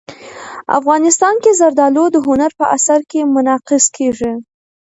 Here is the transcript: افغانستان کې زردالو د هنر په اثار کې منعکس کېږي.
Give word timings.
افغانستان 0.79 1.35
کې 1.43 1.51
زردالو 1.59 2.05
د 2.11 2.17
هنر 2.27 2.51
په 2.59 2.65
اثار 2.75 3.01
کې 3.11 3.19
منعکس 3.33 3.85
کېږي. 3.97 4.33